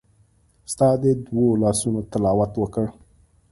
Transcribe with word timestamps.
ستا 0.71 0.87
د 1.01 1.03
دوو 1.25 1.45
لاسونو 1.63 1.99
تلاوت 2.11 2.53
وکړ 2.57 2.85